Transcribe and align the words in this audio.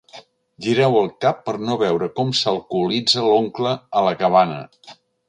Gireu 0.67 0.95
el 1.01 1.11
cap 1.25 1.43
per 1.49 1.53
no 1.65 1.77
veure 1.81 2.09
com 2.19 2.31
s'alcoholitza 2.39 3.27
l'oncle 3.27 3.75
a 4.01 4.05
la 4.09 4.15
cabana. 4.23 4.57